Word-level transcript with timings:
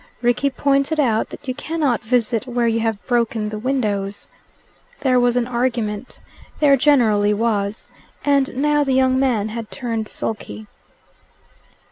Rickie 0.23 0.49
pointed 0.49 0.99
out 0.99 1.29
that 1.29 1.47
you 1.47 1.53
cannot 1.53 2.01
visit 2.03 2.47
where 2.47 2.65
you 2.65 2.79
have 2.79 3.05
broken 3.05 3.49
the 3.49 3.59
windows. 3.59 4.31
There 5.01 5.19
was 5.19 5.35
an 5.37 5.45
argument 5.45 6.19
there 6.59 6.75
generally 6.75 7.35
was 7.35 7.87
and 8.25 8.55
now 8.57 8.83
the 8.83 8.93
young 8.93 9.19
man 9.19 9.49
had 9.49 9.69
turned 9.69 10.07
sulky. 10.07 10.65